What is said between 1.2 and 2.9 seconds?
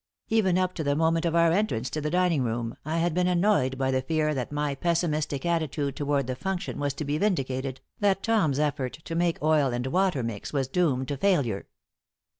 of our entrance to the dining room